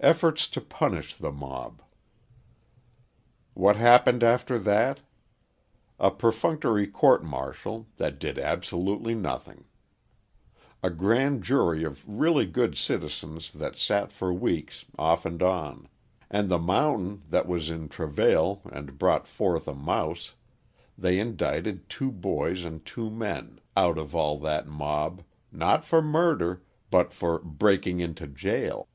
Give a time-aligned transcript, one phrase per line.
[0.00, 1.80] Efforts to Punish the Mob
[3.54, 5.00] What happened after that?
[5.98, 9.64] A perfunctory court martial, that did absolutely nothing.
[10.82, 15.88] A grand jury of really good citizens that sat for weeks, off and on;
[16.30, 20.34] and like the mountain that was in travail and brought forth a mouse,
[20.98, 26.62] they indicted two boys and two men out of all that mob, not for murder,
[26.90, 28.86] but for "breaking into jail."